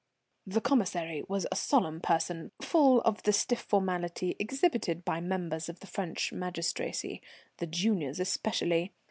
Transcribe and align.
The 0.47 0.61
Commissary 0.61 1.23
was 1.27 1.45
a 1.51 1.55
solemn 1.55 1.99
person, 2.01 2.49
full 2.59 3.01
of 3.01 3.21
the 3.21 3.31
stiff 3.31 3.59
formality 3.61 4.35
exhibited 4.39 5.05
by 5.05 5.21
members 5.21 5.69
of 5.69 5.79
the 5.79 5.85
French 5.85 6.33
magistracy, 6.33 7.21
the 7.57 7.67
juniors 7.67 8.19
especially. 8.19 8.93